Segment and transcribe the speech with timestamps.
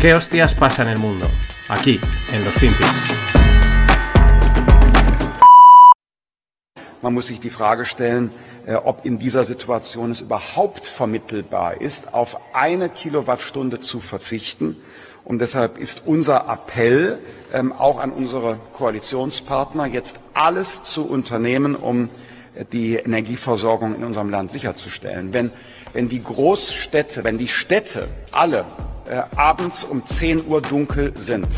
[0.00, 1.26] ¿Qué hostias pasa en el mundo?
[1.68, 2.00] Aquí,
[2.32, 2.88] en los Finpics.
[7.02, 8.30] Man muss sich die Frage stellen,
[8.64, 14.76] äh, ob in dieser Situation es überhaupt vermittelbar ist, auf eine Kilowattstunde zu verzichten.
[15.26, 17.18] Und deshalb ist unser Appell
[17.52, 22.08] ähm, auch an unsere Koalitionspartner, jetzt alles zu unternehmen, um
[22.72, 25.32] die Energieversorgung in unserem Land sicherzustellen.
[25.32, 25.50] Wenn,
[25.92, 28.64] wenn die Großstädte, wenn die Städte alle
[29.08, 31.48] äh, abends um 10 Uhr dunkel sind,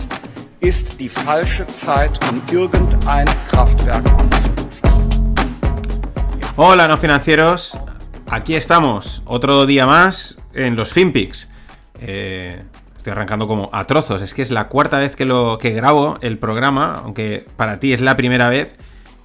[0.61, 4.05] ist die falsche Zeit, um irgendein Kraftwerk.
[6.57, 7.79] Hola, no financieros.
[8.27, 11.49] Aquí estamos, otro día más en los FinPix.
[12.01, 12.63] Eh,
[12.97, 14.23] estoy arrancando como a trozos.
[14.23, 17.93] Es que es la cuarta vez que lo que grabo el programa, aunque para ti
[17.93, 18.75] es la primera vez.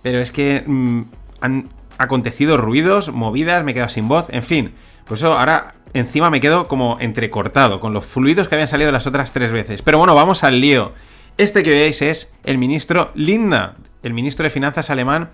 [0.02, 1.02] Pero es que mm,
[1.42, 4.74] han acontecido ruidos, movidas, me he quedado sin voz, en fin.
[5.06, 9.08] Por eso ahora encima me quedo como entrecortado con los fluidos que habían salido las
[9.08, 9.82] otras tres veces.
[9.82, 10.94] Pero bueno, vamos al lío.
[11.38, 15.30] Este que veis es el ministro Linda, el ministro de Finanzas alemán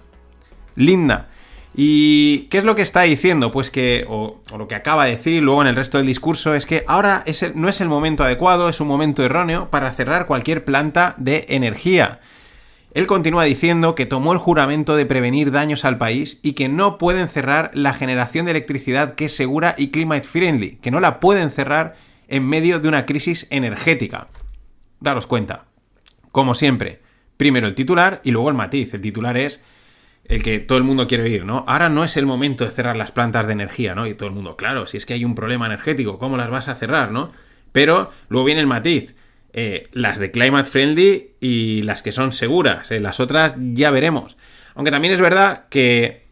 [0.76, 1.30] Linda.
[1.76, 3.52] ¿Y qué es lo que está diciendo?
[3.52, 6.66] Pues que, o, lo que acaba de decir luego en el resto del discurso, es
[6.66, 7.24] que ahora
[7.56, 12.20] no es el momento adecuado, es un momento erróneo para cerrar cualquier planta de energía.
[12.94, 17.00] Él continúa diciendo que tomó el juramento de prevenir daños al país y que no
[17.00, 21.20] pueden cerrar la generación de electricidad que es segura y climate friendly, que no la
[21.20, 21.96] pueden cerrar
[22.28, 24.28] en medio de una crisis energética.
[25.00, 25.66] Daros cuenta.
[26.32, 27.02] Como siempre,
[27.36, 28.94] primero el titular y luego el matiz.
[28.94, 29.62] El titular es
[30.26, 31.66] el que todo el mundo quiere oír, ¿no?
[31.68, 34.06] Ahora no es el momento de cerrar las plantas de energía, ¿no?
[34.06, 36.70] Y todo el mundo, claro, si es que hay un problema energético, ¿cómo las vas
[36.70, 37.32] a cerrar, no?
[37.72, 39.16] Pero luego viene el matiz.
[39.56, 42.90] Eh, las de climate friendly y las que son seguras.
[42.90, 44.38] Eh, las otras ya veremos.
[44.74, 46.24] Aunque también es verdad que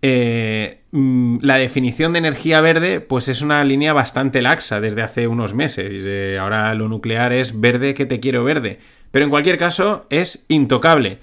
[0.00, 5.28] eh, mm, la definición de energía verde pues es una línea bastante laxa desde hace
[5.28, 6.38] unos meses.
[6.40, 8.78] Ahora lo nuclear es verde que te quiero verde.
[9.10, 11.18] Pero en cualquier caso es intocable.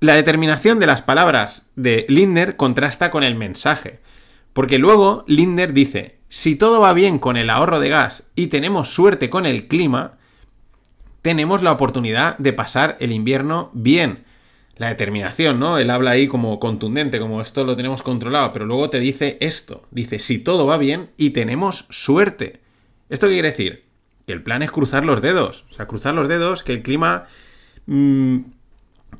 [0.00, 4.00] La determinación de las palabras de Lindner contrasta con el mensaje.
[4.52, 8.92] Porque luego Lindner dice, si todo va bien con el ahorro de gas y tenemos
[8.92, 10.18] suerte con el clima,
[11.22, 14.24] tenemos la oportunidad de pasar el invierno bien.
[14.76, 15.78] La determinación, ¿no?
[15.78, 19.82] Él habla ahí como contundente, como esto lo tenemos controlado, pero luego te dice esto.
[19.90, 22.60] Dice, si todo va bien y tenemos suerte.
[23.08, 23.84] ¿Esto qué quiere decir?
[24.26, 25.64] Que el plan es cruzar los dedos.
[25.70, 27.26] O sea, cruzar los dedos, que el clima...
[27.86, 28.38] Mmm,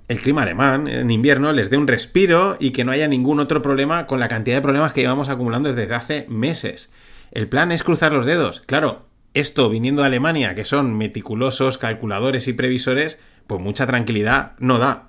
[0.09, 3.63] el clima alemán en invierno les dé un respiro y que no haya ningún otro
[3.63, 6.91] problema con la cantidad de problemas que llevamos acumulando desde hace meses.
[7.31, 8.63] El plan es cruzar los dedos.
[8.67, 14.79] Claro, esto viniendo de Alemania, que son meticulosos, calculadores y previsores, pues mucha tranquilidad no
[14.79, 15.09] da.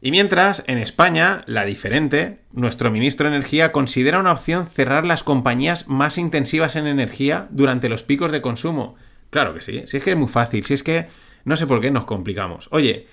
[0.00, 5.22] Y mientras, en España, la diferente, nuestro ministro de Energía considera una opción cerrar las
[5.22, 8.94] compañías más intensivas en energía durante los picos de consumo.
[9.30, 11.08] Claro que sí, si es que es muy fácil, si es que
[11.44, 12.68] no sé por qué nos complicamos.
[12.70, 13.06] Oye,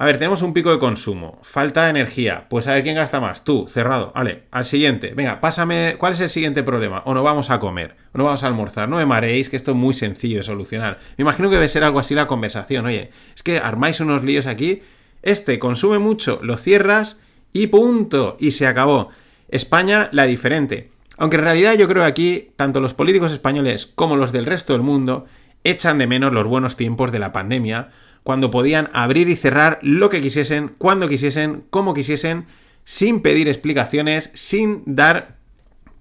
[0.00, 3.44] a ver, tenemos un pico de consumo, falta energía, pues a ver quién gasta más,
[3.44, 7.02] tú, cerrado, vale, al siguiente, venga, pásame, ¿cuál es el siguiente problema?
[7.04, 9.72] O no vamos a comer, o no vamos a almorzar, no me mareéis, que esto
[9.72, 11.00] es muy sencillo de solucionar.
[11.18, 14.46] Me imagino que debe ser algo así la conversación, oye, es que armáis unos líos
[14.46, 14.80] aquí,
[15.20, 17.20] este consume mucho, lo cierras
[17.52, 19.10] y punto, y se acabó.
[19.50, 20.92] España, la diferente.
[21.18, 24.72] Aunque en realidad yo creo que aquí, tanto los políticos españoles como los del resto
[24.72, 25.26] del mundo,
[25.62, 27.90] echan de menos los buenos tiempos de la pandemia,
[28.22, 32.46] cuando podían abrir y cerrar lo que quisiesen, cuando quisiesen, como quisiesen,
[32.84, 35.40] sin pedir explicaciones, sin dar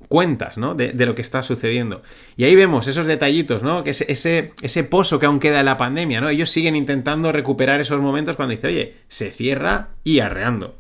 [0.09, 0.75] cuentas, ¿no?
[0.75, 2.01] De, lo que está sucediendo.
[2.35, 3.83] Y ahí vemos esos detallitos, ¿no?
[3.83, 6.29] Que ese, pozo que aún queda de la pandemia, ¿no?
[6.29, 10.77] Ellos siguen intentando recuperar esos momentos cuando dice, oye, se cierra y arreando.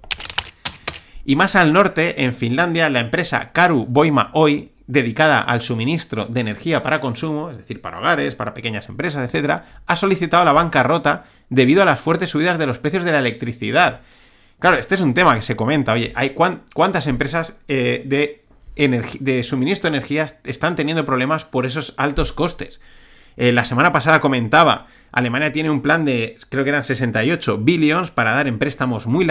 [1.25, 6.39] Y más al norte, en Finlandia, la empresa Karu Boima Oy, dedicada al suministro de
[6.39, 11.25] energía para consumo, es decir, para hogares, para pequeñas empresas, etc., ha solicitado la bancarrota
[11.49, 14.01] debido a las fuertes subidas de los precios de la electricidad.
[14.57, 15.93] Claro, este es un tema que se comenta.
[15.93, 18.03] Oye, ¿hay cuántas empresas eh,
[18.75, 22.81] de, suministro de energía están teniendo problemas por esos altos costes?
[23.37, 28.09] Eh, la semana pasada comentaba, Alemania tiene un plan de, creo que eran 68 billions
[28.09, 29.27] para dar en préstamos muy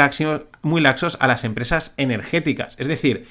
[0.62, 2.76] muy laxos a las empresas energéticas.
[2.78, 3.26] Es decir,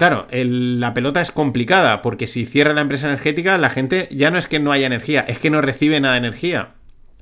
[0.00, 4.38] Claro, la pelota es complicada porque si cierra la empresa energética, la gente ya no
[4.38, 6.70] es que no haya energía, es que no recibe nada de energía.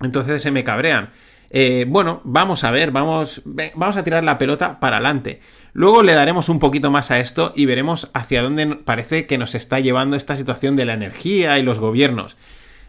[0.01, 1.11] Entonces se me cabrean.
[1.51, 5.41] Eh, bueno, vamos a ver, vamos, vamos a tirar la pelota para adelante.
[5.73, 9.57] Luego le daremos un poquito más a esto y veremos hacia dónde parece que nos
[9.57, 12.37] está llevando esta situación de la energía y los gobiernos.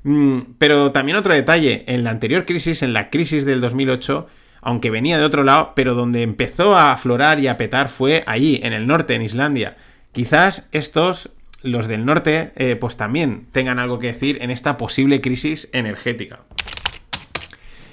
[0.03, 4.27] Mm, pero también otro detalle, en la anterior crisis, en la crisis del 2008,
[4.61, 8.59] aunque venía de otro lado, pero donde empezó a aflorar y a petar fue allí,
[8.63, 9.77] en el norte, en Islandia.
[10.11, 15.21] Quizás estos los del norte eh, pues también tengan algo que decir en esta posible
[15.21, 16.41] crisis energética.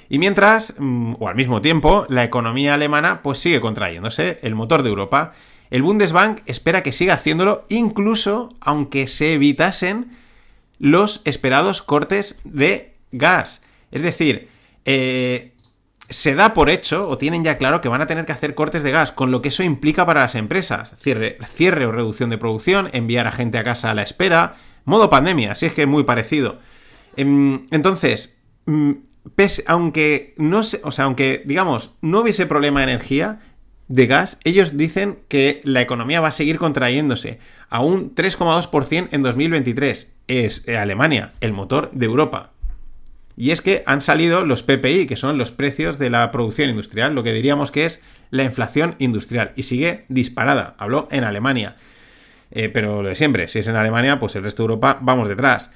[0.09, 4.83] Y mientras, mm, o al mismo tiempo, la economía alemana pues sigue contrayéndose, el motor
[4.83, 5.33] de Europa.
[5.69, 10.17] El Bundesbank espera que siga haciéndolo incluso aunque se evitasen
[10.79, 13.61] los esperados cortes de gas.
[13.91, 14.47] Es decir,
[14.85, 15.51] eh,
[16.09, 18.83] se da por hecho, o tienen ya claro, que van a tener que hacer cortes
[18.83, 20.95] de gas, con lo que eso implica para las empresas.
[20.97, 24.55] Cierre, cierre o reducción de producción, enviar a gente a casa a la espera,
[24.85, 26.59] modo pandemia, así es que es muy parecido.
[27.17, 28.91] Em, entonces, mm,
[29.65, 33.39] aunque no o sea, aunque digamos, no hubiese problema de energía,
[33.89, 37.39] de gas, ellos dicen que la economía va a seguir contrayéndose
[37.69, 40.13] a un 3,2% en 2023.
[40.27, 42.51] Es Alemania, el motor de Europa.
[43.37, 47.13] Y es que han salido los PPI, que son los precios de la producción industrial,
[47.13, 48.01] lo que diríamos que es
[48.31, 49.53] la inflación industrial.
[49.55, 50.75] Y sigue disparada.
[50.79, 51.75] Habló en Alemania.
[52.49, 55.29] Eh, pero lo de siempre, si es en Alemania, pues el resto de Europa vamos
[55.29, 55.69] detrás.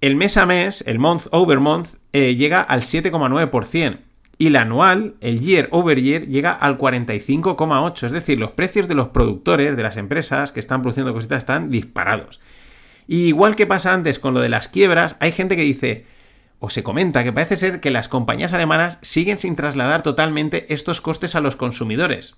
[0.00, 3.98] El mes a mes, el month over month, eh, llega al 7,9%.
[4.40, 8.06] Y el anual, el year over year, llega al 45,8%.
[8.06, 11.68] Es decir, los precios de los productores, de las empresas que están produciendo cositas, están
[11.68, 12.40] disparados.
[13.08, 16.06] Y igual que pasa antes con lo de las quiebras, hay gente que dice,
[16.60, 21.00] o se comenta que parece ser que las compañías alemanas siguen sin trasladar totalmente estos
[21.00, 22.34] costes a los consumidores,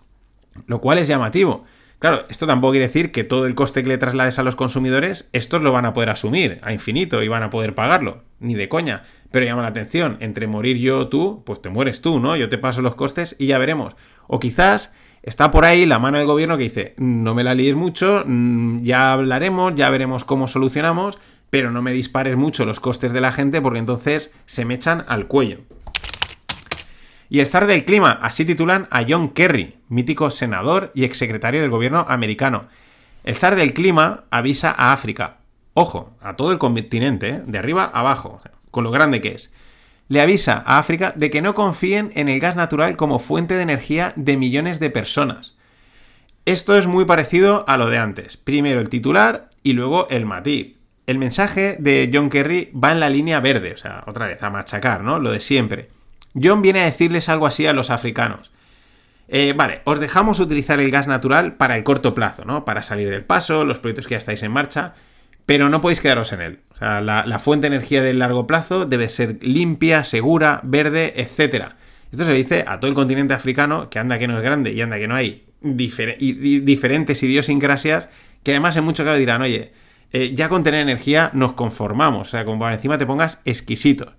[0.67, 1.65] lo cual es llamativo.
[2.01, 5.29] Claro, esto tampoco quiere decir que todo el coste que le traslades a los consumidores,
[5.35, 8.71] estos lo van a poder asumir a infinito y van a poder pagarlo, ni de
[8.71, 9.05] coña.
[9.31, 12.37] Pero llama la atención, entre morir yo o tú, pues te mueres tú, ¿no?
[12.37, 13.97] Yo te paso los costes y ya veremos.
[14.29, 14.93] O quizás
[15.23, 18.79] está por ahí la mano del gobierno que dice, no me la líes mucho, mm,
[18.83, 21.19] ya hablaremos, ya veremos cómo solucionamos,
[21.51, 25.05] pero no me dispares mucho los costes de la gente porque entonces se me echan
[25.09, 25.59] al cuello.
[27.29, 31.71] Y el zar del clima, así titulan a John Kerry, mítico senador y exsecretario del
[31.71, 32.69] gobierno americano.
[33.23, 35.37] El zar del clima avisa a África,
[35.75, 37.43] ojo, a todo el continente, ¿eh?
[37.47, 39.53] de arriba a abajo, con lo grande que es.
[40.09, 43.63] Le avisa a África de que no confíen en el gas natural como fuente de
[43.63, 45.57] energía de millones de personas.
[46.47, 48.37] Esto es muy parecido a lo de antes.
[48.37, 50.80] Primero el titular y luego el matiz.
[51.11, 54.49] El mensaje de John Kerry va en la línea verde, o sea, otra vez, a
[54.49, 55.19] machacar, ¿no?
[55.19, 55.89] Lo de siempre.
[56.41, 58.53] John viene a decirles algo así a los africanos.
[59.27, 62.65] Eh, vale, os dejamos utilizar el gas natural para el corto plazo, ¿no?
[62.65, 64.95] Para salir del paso, los proyectos que ya estáis en marcha,
[65.47, 66.61] pero no podéis quedaros en él.
[66.75, 71.73] O sea, la, fuente de energía del largo plazo debe ser limpia, segura, verde, etc.
[72.13, 74.81] Esto se dice a todo el continente africano, que anda que no es grande y
[74.81, 78.09] anda que no hay diferentes idiosincrasias,
[78.45, 79.73] que además en mucho caso dirán, oye,
[80.13, 84.13] eh, ya con tener energía nos conformamos, o sea, como encima te pongas exquisito.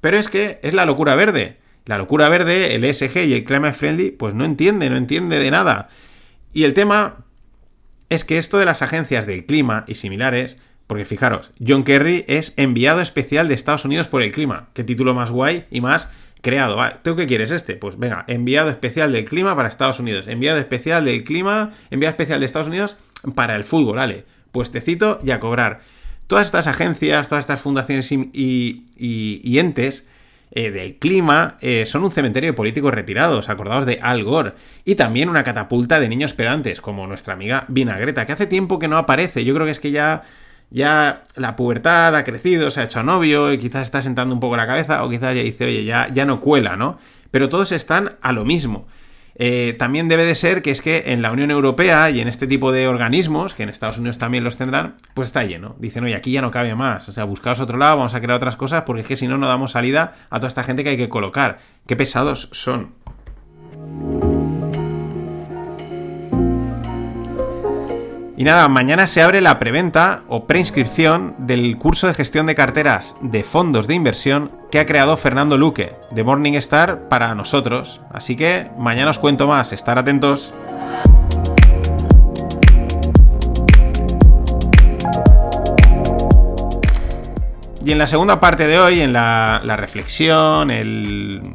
[0.00, 1.58] Pero es que es la locura verde.
[1.84, 5.50] La locura verde, el ESG y el Climate Friendly, pues no entiende, no entiende de
[5.52, 5.88] nada.
[6.52, 7.24] Y el tema
[8.08, 10.56] es que esto de las agencias del clima y similares,
[10.88, 14.68] porque fijaros, John Kerry es enviado especial de Estados Unidos por el clima.
[14.74, 16.08] Qué título más guay y más
[16.42, 16.76] creado.
[17.02, 17.76] ¿Tú qué quieres este?
[17.76, 20.26] Pues venga, enviado especial del clima para Estados Unidos.
[20.26, 22.96] Enviado especial del clima, enviado especial de Estados Unidos
[23.36, 25.80] para el fútbol, vale puestecito y a cobrar.
[26.26, 30.06] Todas estas agencias, todas estas fundaciones y, entes
[30.50, 34.54] eh, del clima eh, son un cementerio de políticos retirados, acordados de Al Gore,
[34.86, 38.88] y también una catapulta de niños pedantes, como nuestra amiga Vinagreta, que hace tiempo que
[38.88, 39.44] no aparece.
[39.44, 40.22] Yo creo que es que ya,
[40.70, 44.56] ya la pubertad ha crecido, se ha hecho novio, y quizás está sentando un poco
[44.56, 46.98] la cabeza, o quizás ya dice, oye, ya, ya no cuela, ¿no?
[47.30, 48.86] Pero todos están a lo mismo.
[49.38, 52.46] Eh, también debe de ser que es que en la Unión Europea y en este
[52.46, 55.76] tipo de organismos, que en Estados Unidos también los tendrán, pues está lleno.
[55.78, 57.08] Dicen, oye, aquí ya no cabe más.
[57.08, 59.38] O sea, buscaos otro lado, vamos a crear otras cosas, porque es que si no,
[59.38, 61.58] no damos salida a toda esta gente que hay que colocar.
[61.86, 62.94] Qué pesados son.
[68.38, 73.16] Y nada, mañana se abre la preventa o preinscripción del curso de gestión de carteras
[73.22, 78.02] de fondos de inversión que ha creado Fernando Luque de Morningstar para nosotros.
[78.12, 80.52] Así que mañana os cuento más, estar atentos.
[87.82, 90.68] Y en la segunda parte de hoy, en la, reflexión,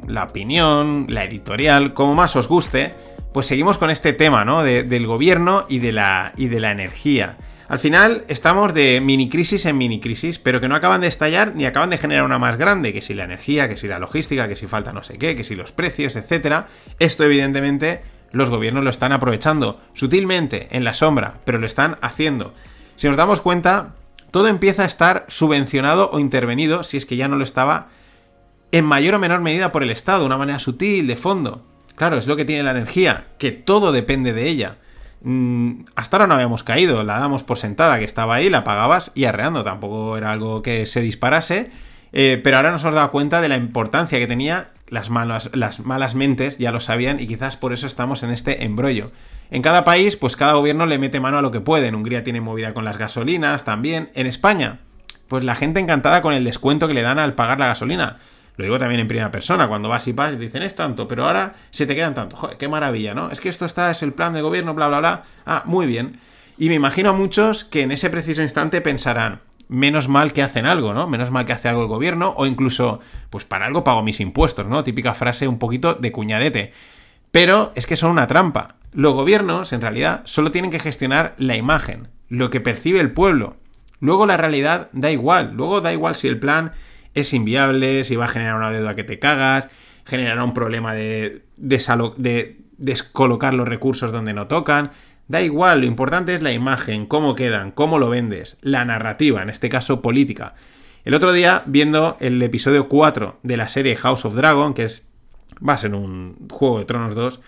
[0.08, 2.96] la opinión, la editorial, como más os guste,
[3.34, 4.64] pues seguimos con este tema, ¿no?
[4.64, 7.38] del gobierno y de, la, y de la energía.
[7.68, 11.56] Al final estamos de mini crisis en mini crisis, pero que no acaban de estallar
[11.56, 14.50] ni acaban de generar una más grande, que si la energía, que si la logística,
[14.50, 16.66] que si falta no sé qué, que si los precios, etc.
[17.00, 22.54] Esto evidentemente los gobiernos lo están aprovechando sutilmente en la sombra, pero lo están haciendo.
[22.98, 23.96] Si nos damos cuenta,
[24.32, 27.88] todo empieza a estar subvencionado o intervenido, si es que ya no lo estaba,
[28.74, 31.71] en mayor o menor medida por el Estado, de una manera sutil, de fondo.
[32.02, 34.78] Claro, es lo que tiene la energía, que todo depende de ella.
[35.22, 39.12] mm, hasta ahora no habíamos caído, la damos por sentada que estaba ahí, la pagabas
[39.14, 41.70] y arreando, tampoco era algo que se disparase,
[42.12, 45.82] eh, pero ahora nos hemos dado cuenta de la importancia que tenía, las malas, las
[45.82, 49.12] malas mentes ya lo sabían y quizás por eso estamos en este embrollo.
[49.52, 51.86] En cada país, pues cada gobierno le mete mano a lo que puede.
[51.86, 54.10] En Hungría tiene movida con las gasolinas también.
[54.16, 54.80] En España,
[55.28, 58.18] pues la gente encantada con el descuento que le dan al pagar la gasolina.
[58.62, 61.26] Lo digo también en primera persona, cuando vas y vas y dicen es tanto, pero
[61.26, 62.36] ahora se te quedan tanto.
[62.36, 63.32] Joder, qué maravilla, ¿no?
[63.32, 65.24] Es que esto está, es el plan de gobierno, bla, bla, bla.
[65.48, 66.20] Ah, muy bien.
[66.60, 70.68] Y me imagino a muchos que en ese preciso instante pensarán, menos mal que hacen
[70.68, 71.08] algo, ¿no?
[71.08, 73.00] Menos mal que hace algo el gobierno, o incluso,
[73.32, 74.84] pues para algo pago mis impuestos, ¿no?
[74.84, 76.72] Típica frase un poquito de cuñadete.
[77.32, 78.76] Pero es que son una trampa.
[78.94, 83.56] Los gobiernos, en realidad, solo tienen que gestionar la imagen, lo que percibe el pueblo.
[84.00, 85.54] Luego la realidad da igual.
[85.56, 86.74] Luego da igual si el plan
[87.14, 89.70] es inviable, si va a generar una deuda que te cagas,
[90.06, 94.92] generará un problema de, de descolocar los recursos donde no tocan.
[95.28, 99.50] Da igual, lo importante es la imagen, cómo quedan, cómo lo vendes, la narrativa, en
[99.50, 100.56] este caso política.
[101.06, 105.08] El otro día, viendo el episodio 4 de la serie House of Dragon, que es
[105.68, 107.40] va a ser un Juego de Tronos 2,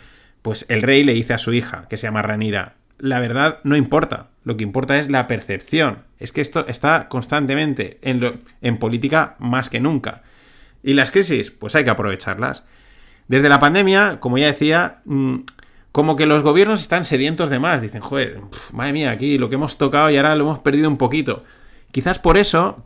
[0.42, 3.76] pues el rey le dice a su hija, que se llama Ranira, la verdad no
[3.76, 6.00] importa, lo que importa es la percepción.
[6.24, 10.24] Es que esto está constantemente en, en política más que nunca.
[10.82, 11.52] ¿Y las crisis?
[11.52, 12.64] Pues hay que aprovecharlas.
[13.28, 15.36] Desde la pandemia, como ya decía, mm,
[15.92, 17.82] como que los gobiernos están sedientos de más.
[17.82, 18.40] Dicen, joder,
[18.72, 21.44] madre mía, aquí lo que hemos tocado y ahora lo hemos perdido un poquito.
[21.92, 22.86] Quizás por eso,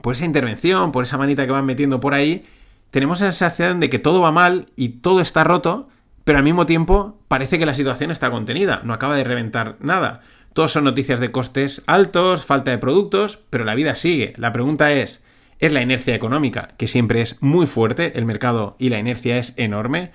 [0.00, 2.46] por esa intervención, por esa manita que van metiendo por ahí,
[2.90, 5.88] tenemos la sensación de que todo va mal y todo está roto
[6.24, 10.20] pero al mismo tiempo parece que la situación está contenida, no acaba de reventar nada.
[10.52, 14.32] Todos son noticias de costes altos, falta de productos, pero la vida sigue.
[14.36, 15.22] La pregunta es,
[15.60, 19.54] ¿es la inercia económica, que siempre es muy fuerte, el mercado y la inercia es
[19.56, 20.10] enorme?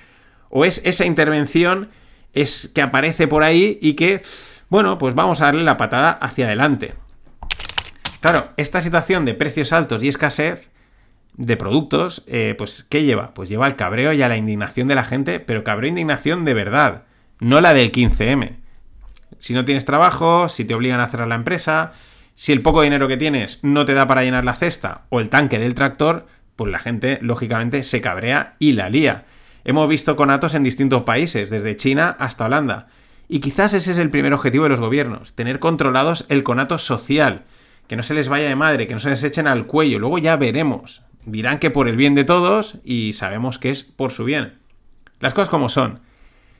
[0.49, 1.89] ¿O es esa intervención
[2.33, 4.21] es que aparece por ahí y que,
[4.69, 6.95] bueno, pues vamos a darle la patada hacia adelante?
[8.19, 10.69] Claro, esta situación de precios altos y escasez
[11.37, 13.33] de productos, eh, pues ¿qué lleva?
[13.33, 16.43] Pues lleva al cabreo y a la indignación de la gente, pero cabreo e indignación
[16.43, 17.03] de verdad,
[17.39, 18.64] no la del 15M.
[19.45, 21.91] Si no tienes trabajo, si te obligan a cerrar la empresa,
[22.33, 25.29] si el poco dinero que tienes no te da para llenar la cesta o el
[25.29, 26.25] tanque del tractor,
[26.55, 29.25] pues la gente lógicamente se cabrea y la lía.
[29.63, 32.87] Hemos visto conatos en distintos países, desde China hasta Holanda.
[33.27, 37.43] Y quizás ese es el primer objetivo de los gobiernos, tener controlados el conato social,
[37.87, 40.17] que no se les vaya de madre, que no se les echen al cuello, luego
[40.17, 44.23] ya veremos dirán que por el bien de todos y sabemos que es por su
[44.23, 44.57] bien.
[45.19, 45.99] Las cosas como son.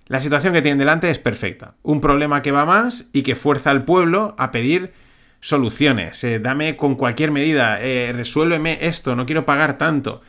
[0.08, 1.76] La situación que tienen delante es perfecta.
[1.82, 4.94] Un problema que va más y que fuerza al pueblo a pedir
[5.40, 6.24] soluciones.
[6.24, 10.22] Eh, dame con cualquier medida, eh, resuélveme esto, no quiero pagar tanto.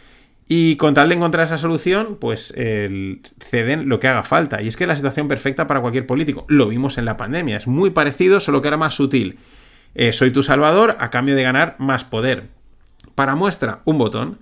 [0.49, 4.62] Y con tal de encontrar esa solución, pues ceden lo que haga falta.
[4.62, 6.45] Y es que es la situación perfecta para cualquier político.
[6.49, 7.56] Lo vimos en la pandemia.
[7.56, 9.40] Es muy parecido, solo que era más sutil.
[9.97, 12.49] Eh, soy tu salvador a cambio de ganar más poder.
[13.14, 14.38] Para muestra, un botón.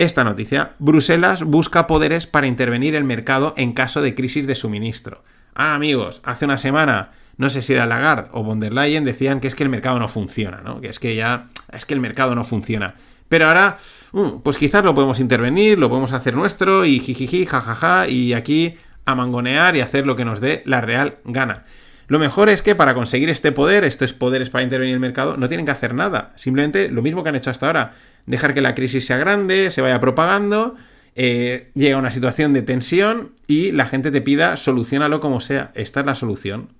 [0.00, 5.22] Esta noticia, Bruselas busca poderes para intervenir el mercado en caso de crisis de suministro.
[5.54, 9.40] Ah, amigos, hace una semana, no sé si era Lagarde o von der Leyen, decían
[9.40, 10.80] que es que el mercado no funciona, ¿no?
[10.80, 12.94] Que es que ya, es que el mercado no funciona.
[13.28, 13.76] Pero ahora,
[14.12, 18.76] mm, pues quizás lo podemos intervenir, lo podemos hacer nuestro y jijiji, jajaja, y aquí
[19.04, 21.66] a mangonear y hacer lo que nos dé la real gana.
[22.10, 25.36] Lo mejor es que para conseguir este poder, estos poderes para intervenir en el mercado,
[25.36, 26.32] no tienen que hacer nada.
[26.34, 27.92] Simplemente lo mismo que han hecho hasta ahora.
[28.26, 30.74] Dejar que la crisis sea grande, se vaya propagando,
[31.14, 35.70] eh, llega una situación de tensión y la gente te pida solucionalo como sea.
[35.76, 36.70] Esta es la solución.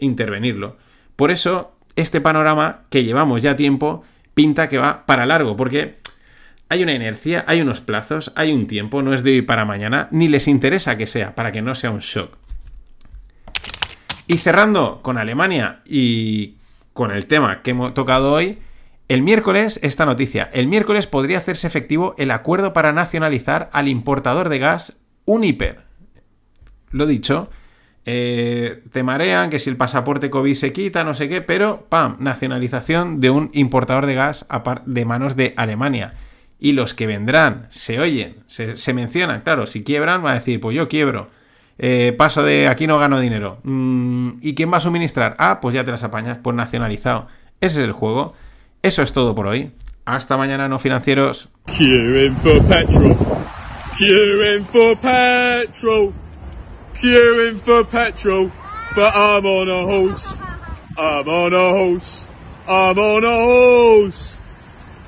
[0.00, 0.76] Intervenirlo.
[1.16, 4.04] Por eso, este panorama que llevamos ya tiempo
[4.34, 5.96] pinta que va para largo, porque
[6.68, 10.08] hay una inercia, hay unos plazos, hay un tiempo, no es de hoy para mañana,
[10.10, 12.36] ni les interesa que sea, para que no sea un shock.
[14.26, 16.56] Y cerrando con Alemania y
[16.92, 18.58] con el tema que hemos tocado hoy,
[19.08, 24.48] el miércoles, esta noticia, el miércoles podría hacerse efectivo el acuerdo para nacionalizar al importador
[24.48, 25.84] de gas Uniper.
[26.90, 27.50] Lo dicho,
[28.04, 32.16] eh, te marean que si el pasaporte COVID se quita, no sé qué, pero ¡pam!
[32.20, 34.46] Nacionalización de un importador de gas
[34.86, 36.14] de manos de Alemania.
[36.58, 40.74] Y los que vendrán, se oyen, se, mencionan, claro, si quiebran, va a decir, pues
[40.74, 41.28] yo quiebro.
[41.78, 43.58] Eh, paso de aquí no gano dinero.
[43.62, 45.36] Mm, ¿Y quién va a suministrar?
[45.38, 47.26] Ah, pues ya te las apañas, pues nacionalizado.
[47.60, 48.34] Ese es el juego.
[48.82, 49.72] Eso es todo por hoy.
[50.04, 51.48] Hasta mañana, no financieros.
[51.66, 53.16] Queuing for petrol.
[53.98, 56.12] Queuing for petrol.
[57.00, 58.50] Queuing for petrol.
[58.94, 60.38] But I'm on a horse.
[60.96, 62.24] I'm on a horse.
[62.68, 64.36] I'm on a horse.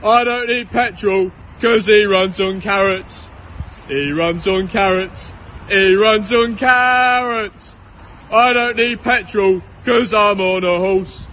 [0.03, 3.29] I don't need petrol because he runs on carrots.
[3.89, 5.33] He runs on carrots.
[5.69, 7.75] He runs on carrots.
[8.33, 11.28] I don't need petrol cause I'm on a horse.